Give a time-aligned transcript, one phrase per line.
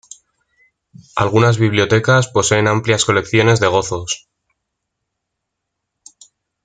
[1.15, 4.27] Algunas bibliotecas poseen amplias colecciones de gozos.